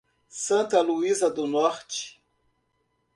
[0.31, 2.19] Santa Luzia do Norte